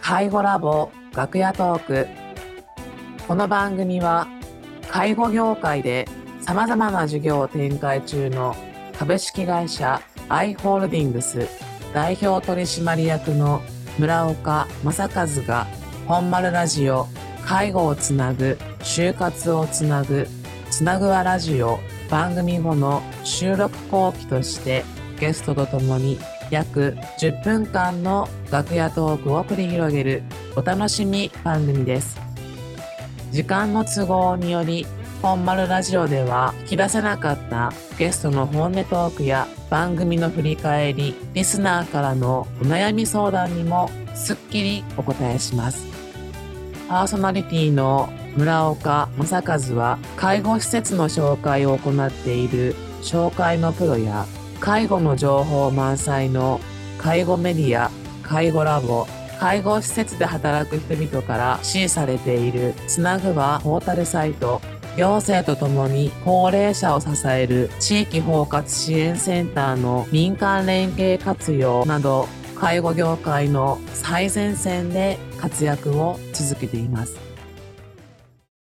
[0.00, 2.08] 介護ラボ楽屋トーク。
[3.28, 4.26] この番組は
[4.88, 6.08] 介護業界で
[6.40, 8.56] さまざまな事業を展開中の
[8.98, 11.46] 株式会社アイ・ホールディングス
[11.94, 13.62] 代表取締役の
[13.98, 15.66] 村岡正和が
[16.06, 17.06] 本丸ラジオ
[17.46, 20.26] 介護をつなぐ就活をつなぐ
[20.70, 21.78] つなぐはラジオ
[22.10, 24.84] 番組後の収録後期として
[25.20, 26.18] ゲストとともに
[26.50, 30.22] 約10分間の楽屋トークを繰り広げる
[30.56, 32.18] お楽しみ番組です。
[33.30, 34.86] 時間の都合により
[35.22, 45.86] 本丸ラジオでは引き出せなかったゲストの本音トークや番組の振り返り、リスナーからのお悩み相談にもすっきりお答えします。
[46.88, 54.26] パーソナリティの村岡正和は介護施設の紹介を行っている紹介のプロや
[54.60, 56.60] 介護の情報満載の
[56.98, 57.90] 介護メディア、
[58.22, 59.06] 介護ラボ、
[59.38, 64.60] 介護施設で働く人々から支持されているつなぐはポータルサイト、
[64.98, 77.29] 行政とともに高齢者を支える地域包括支援センターの民間連携活用など介護業界の最前線で活躍を続けています。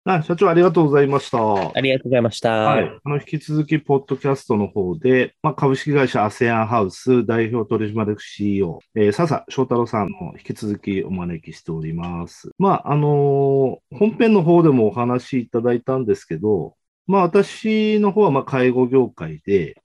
[0.10, 1.44] あ社長、ありがとうございました。
[1.44, 2.82] はありがとうございました。
[2.82, 3.00] い。
[3.04, 12.52] あの、引き続き、ポッドキャストの方で、まあ、株式会社 ASEAN ハウス代表取締役 CEO、えー、笹翔太郎さんも引き続きお招きしております。
[12.58, 19.82] まあ、あのー本編の方でもお話しいただいたんですけど、まあ、私の方は、まあ、介護業界で、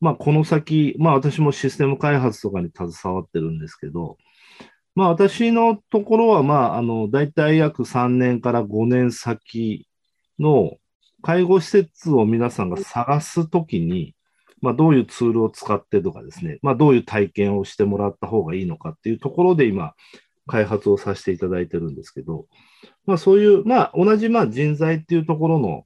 [0.00, 4.16] まあ、この先、まあ、私もシステム開発とかに携わってるんですけど、
[4.94, 9.86] まあ、私のところは、まあ、あの、だいたい約3年から5年先
[10.38, 10.76] の
[11.22, 14.14] 介護施設を皆さんが探すときに、
[14.60, 19.94] まあ、どういうツールを使ってとかですね、まあ、どういう体験をしてもらった方がいいのかっていうところで今、
[20.46, 22.46] 開発をさせていただいてるんですけど、
[23.06, 25.84] まあ、そういう、まあ、同じ、まあ、人材っていうところの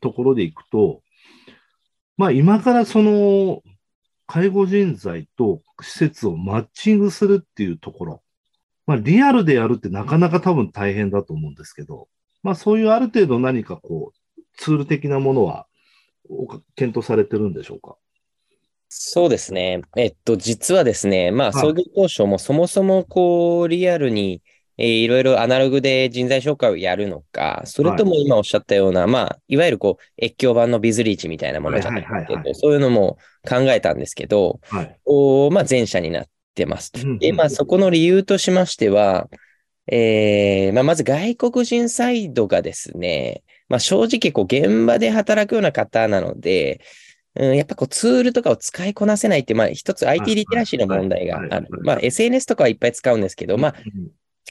[0.00, 1.02] ところでいくと、
[2.16, 3.62] まあ、今からその、
[4.28, 8.22] 介護人材と施設をマッチングするっていうところ。
[8.86, 12.08] まあ、リアルでやるってなかなか多分大変だと思うんですけど、
[12.42, 15.66] まあ、そういうある程度何かこう、ツール的なものは、
[16.30, 16.46] お
[16.76, 17.96] 検討されてるんでしょうか？
[18.90, 19.80] そうですね。
[19.96, 24.42] えっと、実はですね、まあ、はい創業当初もそもそもこう、リアルに、
[24.78, 33.18] えーいろいろアナログで人材紹介をやるのか、それとも今おっしゃったような、まあ、いわゆるこう、越境版のビズリーチみたいなものじゃないはいはいはいはいけど、そういうのも
[33.48, 35.00] 考えたんですけど、はい。
[35.04, 36.92] こうまあ、前者になってます。
[37.18, 39.28] で、まあ、そこの理由としましては、
[39.90, 46.80] えーまあ、まず外国人サイドがですね、まあ、正直こう現場で働くような方なので、
[47.34, 51.68] うん、やっぱこうツールとかを使いこなせないって、まあ、一つ IT リテラシーの問題があはいはいる。
[51.82, 53.74] まあ、SNS とかはいっぱい使うんですけど、まあ、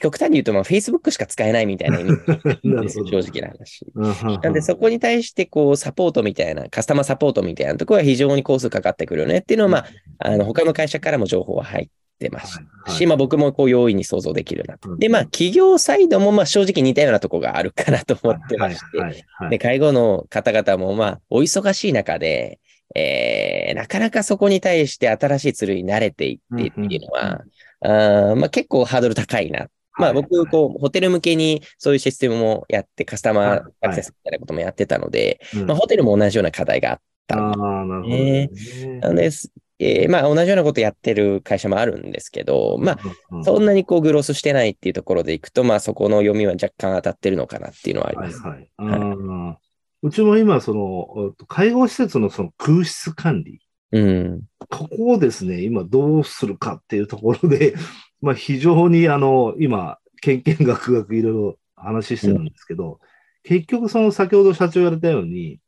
[0.00, 2.10] 極端に言うと、まあ、Facebook しか使えないみたいな意味。
[2.64, 3.86] なるです正直な話。
[3.94, 9.86] ななんで、そこに対して、こう、サポートみたいな、カスタマーサポートみたいなところは非常にコースかかってくるよねっていうのは、まあ、
[10.18, 11.88] あの、他の会社からも情報は入っ
[12.18, 14.96] てますし、まあ僕もこう容易に想像できるなと。
[14.96, 22.58] で、まあ企業サイドもまあ正直似たようなとこがあるかなと思ってまして、で、介護の方々もまあお忙しい中で、
[22.94, 27.42] えー、なかなかそこに対して新しいツールに慣れていってっていうのは、
[27.80, 29.68] あーまあ結構ハードル高いな。
[29.98, 38.98] まあ僕、こう、ホテル向けにそういうシステムもやって、カスタマーアクセスみたいなこともやってたので、うんまあホテルも同じような課題があったんでああ、なるほどねね。
[39.00, 39.52] なんです。
[39.80, 42.98] えーまあ同じようなことやってる会社もあるんですけど、まあ
[43.30, 48.40] うんそんなにこうグロスしてないっていうところでいくと、まあそこの読みは若干当たってるのかなっていうのはあります。
[48.40, 49.68] はいはい。
[50.00, 53.60] うちも今、その、介護施設のその空室管理、
[53.92, 54.42] うん。
[54.58, 57.74] ここをですね、今どうするかっていうところで、
[58.20, 63.00] まあ非常にあの、今、研究学学いろいろ話してるんですけど、
[63.42, 65.60] 結局その先ほど社長言われたように、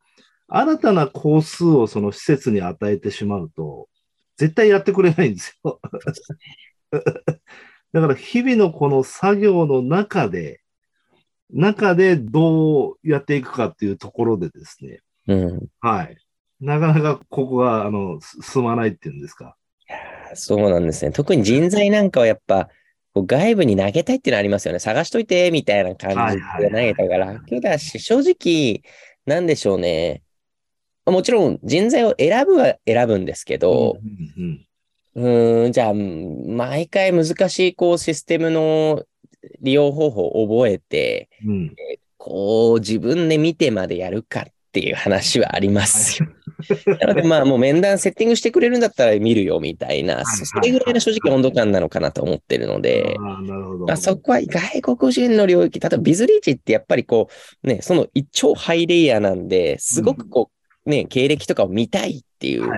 [0.48, 3.88] 新たな工数をその施設に与えてしまうと、
[4.37, 5.81] 絶対やってくれないんですよ。
[7.92, 10.61] だから日々のこの作業の中で、
[11.52, 15.69] 中でどうやっていくかっていうところでですね、うん。
[15.81, 16.17] はい。
[16.60, 19.56] なかなかここが、あの、す進まないっていうんですか。
[20.34, 21.10] そうなんですね。
[21.10, 22.68] 特に人材なんかはやっぱ、
[23.12, 24.78] こう外部に投げたいっていうのありますよね。
[24.78, 28.82] 探しといて、みたいな感じで投げたから楽だし、正直、
[29.26, 30.22] なんでしょうね。
[31.06, 33.96] もちろん人材を選ぶは選ぶんですけど、
[34.36, 34.66] うんうん
[35.12, 39.02] うーん、じゃあ、毎回難しいこうシステムの
[39.60, 41.74] 利用方法を覚えて、うん。
[42.16, 46.28] こう自分で見てまでやるかっていう話はありますよ。
[47.00, 53.86] なのでまあもう面談セッティングしてくれるんだったら見るよみたいな、はいそれぐらいの正直温度感なのかなと思ってるので、ああ、なるほど。
[53.86, 57.28] まあ、そこは外国人の領域、例えばビズリーチってやっぱりこ
[57.62, 60.50] う、ね、その超ハイレイヤーなんで、すごくこ
[60.86, 62.68] う、ね、経歴とかを見たいっていう、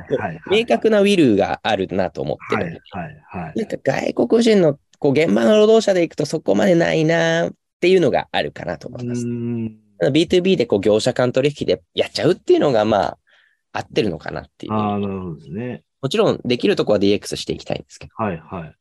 [0.50, 3.58] 明確なウィルがあるなと思ってはいるので、はいはい。
[3.58, 9.22] なんか外国人のこう現場の労働者で行くとそこまでないなっていうのがあるかなと思います。
[9.22, 13.18] うーん B2B でこう業者間取引でやっちゃうっていうのがまあ
[13.72, 14.72] 合ってるのかなっていう。
[14.72, 15.82] ああ、なるほどですね。
[16.00, 18.12] もちろんできるとこは DX していきたいんですけど。
[18.16, 18.74] はいはい。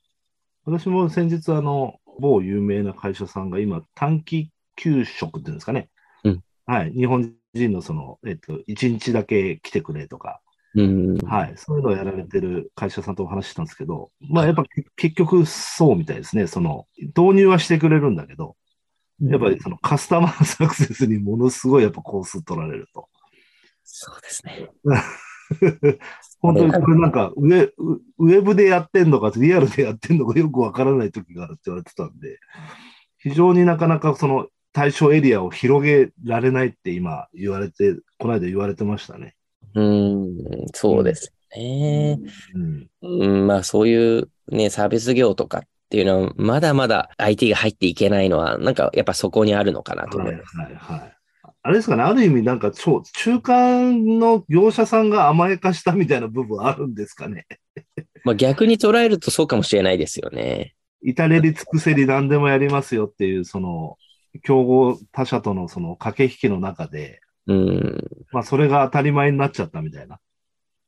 [0.65, 5.89] 私も先日、あの、某有名な会社さんが今、短期休職っていうんですかね。
[6.23, 6.91] うんはい。
[6.93, 10.41] 日本人のその、えっと、1日だけ来てくれとか、
[10.73, 11.17] うん。
[11.17, 11.53] はい。
[11.57, 16.47] そういうのをやられてる会社さんとお話ししたんですけど、まあやっぱけ結局そうみたいですね。
[16.47, 18.55] その、導入はしてくれるんだけど、
[19.21, 23.09] やっぱりそのカスタマーサクセスにものすごいやっぱ工数取られると。
[24.03, 24.67] そうですね。
[26.41, 32.39] 本当にこれなんかウェ、ウウェブでやってんのか、リアルでやってんのかよくわからない時があるって言われてたんで、
[33.19, 39.35] 非常になかなかその対象エリアを広げられないって今言われて、この間言われてましたね。
[39.75, 40.37] うん、
[40.73, 42.17] そうですね。
[42.55, 42.89] うん。
[43.03, 45.61] うん、まあそういうね、サービス業とかっ
[45.91, 50.57] ていうのは、まだまだ IT が入っていけないのは、なんかやっぱそこにあるのかなと思はいいます。
[50.57, 51.20] はいはい。
[51.63, 57.45] あれですかね、ある意味なんか超、中間の業者さんが甘やかしたみたいな部分あるんですかね。
[58.23, 60.75] まあ逆に捉えるとそうかもしれないですよね。
[61.03, 63.97] 至れり尽くせり何でもやりますよっていう、その、
[64.43, 68.07] 競合他社とのその駆け引きの中で、うん。
[68.31, 70.19] まあそれが当たり前になっちゃったみたいな。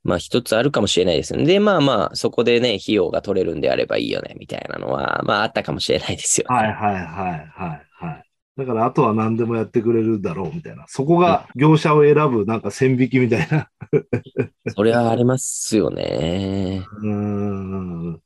[0.03, 1.45] まあ一つあるかもしれないですよね。
[1.45, 6.55] で、まあまあ、そこでね、費用が取れるんであればいいよね、みたいなのは、まああったかもしれないですよね。
[6.55, 8.32] はいはいはいはいはい。
[8.55, 10.85] だからあとは何でもやってくれるだろうみたいな。
[10.87, 13.69] そこが業者を選ぶなんか線引きみたいな。
[14.75, 16.85] それはありますよね。
[17.01, 18.21] うーん。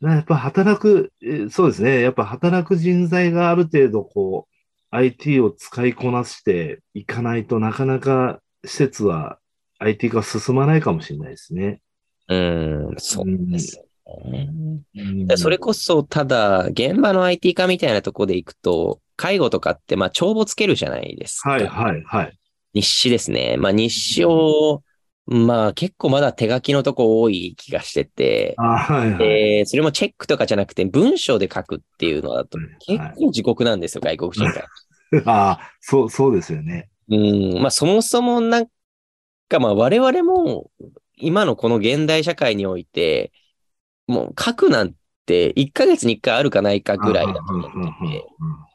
[0.00, 2.00] やっぱ働く、えそうですね。
[2.00, 4.54] やっぱ働く人材がある程度こう、
[4.90, 9.38] IT を使いこなしていかないとなかなか施設は
[9.78, 11.80] IT 化進まないかもしれないですね。
[12.28, 13.84] うん、そうですよ
[14.30, 14.50] ね。
[14.96, 21.50] うんでそれこそ、ただ、現場の IT 化みたいなところで行くと、介護とかって、まあ、帳簿つけるじゃないですか。
[21.50, 22.38] はいはいはい。
[22.74, 23.54] 日誌ですね。
[23.56, 24.82] まあ、日誌を、
[25.26, 29.18] まあ、結構まだ手書きのとこ多い気がしてて、あはいはい。
[29.18, 34.66] で、それもチェックとかじゃなくて、文章で書くっていうのだとはい、結構地獄なんですよ、外国人が。
[35.32, 36.88] ああ、そう、そうですよね。
[37.08, 38.66] うん、まあ、そもそもなん
[39.48, 40.68] か、まあ、我々も、
[41.16, 43.30] 今のこの現代社会において、
[44.08, 47.70] もう書くなんて、1ヶ月に1回あるかないかぐらいだと思っ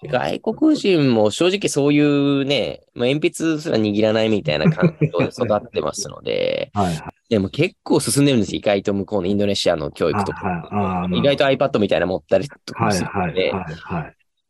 [0.01, 7.03] てて、外国人も正直そういうね、まあ、鉛筆すら握らないみたいな環境で育ってますので、はいはい。
[7.29, 8.59] でも結構進んでるんですよ。
[8.59, 10.69] 意外と向こうのインドネシアの教育とか。
[11.11, 13.53] ー意外と iPad みたいなの持ったりとかするので。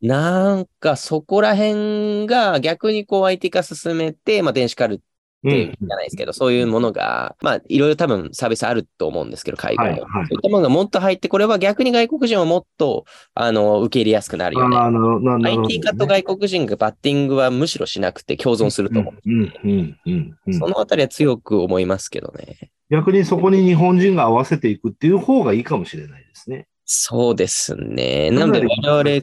[0.00, 5.02] なんかそこら辺が逆にこう IT 化進めて、まあ電子カル
[5.44, 10.02] うテじゃないですけど、そういうものが、まあいろいろ多分サービスあると思うんですけど、海外の。
[10.02, 13.04] はいはいそういったものがもっと入ってこれば逆に外国人はもっと、
[13.34, 14.76] あの、受け入れやすくなるよね。
[14.76, 15.20] ああ、なるほど。
[15.20, 19.14] なるほど IT 化と外国人がバッティングはむしろしなくて共存すると思う。
[19.24, 22.70] うんうんうんうんそのあたりは強く思いますけどね。
[22.90, 26.66] 逆にそこに日本人が合わせていくっていう方がいいかもしれないですね。
[26.90, 28.30] そうですね。
[28.30, 29.22] なんで我々、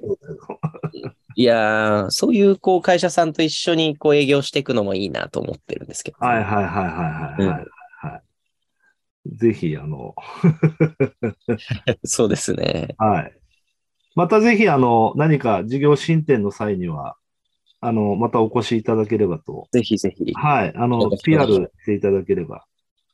[1.35, 6.17] いやー、そういうこう会社さんと一緒にこう営業していくのもいいなと思ってるんですけど。
[6.19, 7.65] はいはいはいはいはいはい、
[8.01, 8.21] は
[9.25, 9.35] い。
[9.35, 10.15] ぜひ、あの、
[12.05, 12.95] そうですね。
[12.97, 13.33] はい。
[14.15, 17.17] またぜひ、あの、何か事業進展の際には、
[17.81, 19.67] あの、またお越しいただければと。
[19.73, 20.33] ぜひぜひ。
[20.33, 20.73] はい。
[20.75, 22.65] あの PR いしていただければ。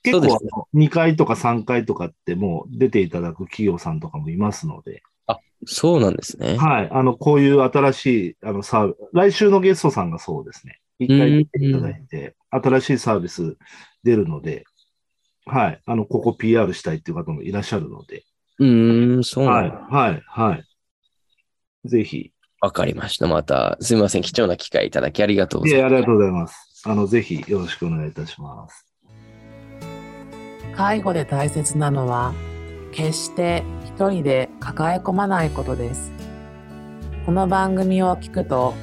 [0.04, 5.02] 結構、そうですねあの2回とか3回とかってもう出ていただく企業さんとかもいますので、
[5.66, 6.58] そうなんですね。
[6.58, 6.90] はい。
[6.92, 10.80] あの、こういう新しい、あの、サービ来週のゲストさんがそうですね。
[11.00, 13.58] 一回出ていただいて、新しいサービス
[14.04, 14.64] 出るので、
[15.46, 15.82] はい。
[15.86, 18.24] あの、ここ PR したいっていう方もいらっしゃるので、
[18.60, 19.68] うーん、そうなはい。
[19.68, 19.78] んだ。
[19.90, 20.22] はい。
[20.28, 21.90] はい。
[21.90, 22.32] ぜひ。
[22.62, 23.28] わかりました。
[23.28, 24.22] また、すみません。
[24.22, 25.94] 貴重な機会いただきありがとうございます。
[25.94, 26.84] ありがとうございます。
[26.86, 28.88] あの、ぜひよろしくお願いいたします。
[30.76, 32.34] 介護で大切なのは
[32.92, 33.64] 決して
[34.02, 36.12] 一人で抱え込まないことです。
[37.24, 38.74] この番組を聞くと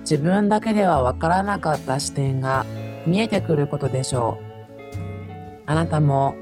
[0.00, 2.66] 自分だけではわからなかった視点が
[3.06, 4.98] 見えてくることでしょう。
[5.66, 6.34] あなたも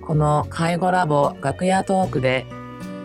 [0.00, 2.46] この介護ラボ楽屋トークで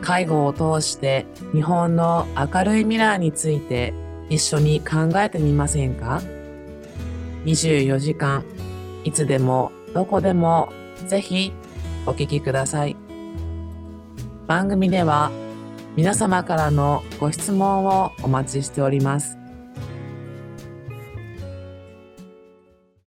[0.03, 3.96] 介護を通して日本の明るい未来について
[4.29, 6.22] 一緒に考えてみませんか
[7.46, 8.46] ？24時間
[9.03, 10.72] いつでもどこでも
[11.07, 11.51] ぜひ
[12.05, 13.07] お聞きください。
[14.48, 15.30] 番組では
[15.98, 19.37] 皆様からのご質問をお待ちしております。